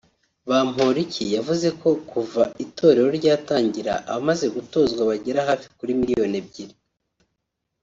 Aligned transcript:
Bamporiki 0.49 1.23
yavuze 1.35 1.67
ko 1.81 1.89
kuva 2.11 2.43
itorero 2.65 3.09
ryatangira 3.19 3.93
abamaze 4.09 4.45
gutozwa 4.55 5.01
bagera 5.09 5.39
hafi 5.49 5.67
kuri 5.77 5.91
miliyoni 5.99 6.35
ebyiri 6.41 6.75